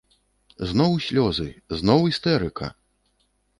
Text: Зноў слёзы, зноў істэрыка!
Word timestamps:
Зноў 0.69 0.95
слёзы, 1.09 1.47
зноў 1.83 2.01
істэрыка! 2.15 2.73